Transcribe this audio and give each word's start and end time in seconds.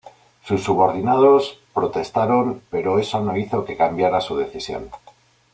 Sus 0.43 0.63
subordinados 0.63 1.59
protestaron 1.75 2.63
pero 2.71 2.97
eso 2.97 3.19
no 3.23 3.37
hizo 3.37 3.63
que 3.65 3.77
cambiara 3.77 4.19
su 4.19 4.35
decisión. 4.35 4.89